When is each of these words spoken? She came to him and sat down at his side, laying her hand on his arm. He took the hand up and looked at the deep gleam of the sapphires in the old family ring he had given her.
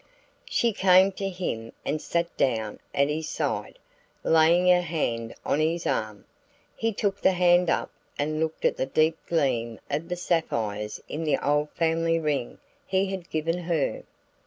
She 0.49 0.73
came 0.73 1.11
to 1.11 1.29
him 1.29 1.73
and 1.85 2.01
sat 2.01 2.35
down 2.35 2.79
at 2.91 3.07
his 3.07 3.29
side, 3.29 3.77
laying 4.23 4.65
her 4.67 4.81
hand 4.81 5.35
on 5.45 5.59
his 5.59 5.85
arm. 5.85 6.25
He 6.75 6.91
took 6.91 7.21
the 7.21 7.33
hand 7.33 7.69
up 7.69 7.91
and 8.17 8.39
looked 8.39 8.65
at 8.65 8.77
the 8.77 8.87
deep 8.87 9.19
gleam 9.27 9.79
of 9.91 10.09
the 10.09 10.15
sapphires 10.15 11.03
in 11.07 11.23
the 11.23 11.37
old 11.37 11.69
family 11.73 12.17
ring 12.17 12.57
he 12.87 13.11
had 13.11 13.29
given 13.29 13.59
her. 13.59 14.01